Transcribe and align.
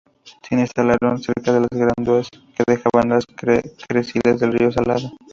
Se 0.41 0.55
instalaron 0.55 1.21
cerca 1.21 1.53
de 1.53 1.59
las 1.59 1.69
aguadas 1.99 2.27
que 2.31 2.63
dejaban 2.65 3.09
las 3.09 3.23
crecidas 3.35 4.39
del 4.39 4.53
río 4.53 4.71
Salado. 4.71 5.11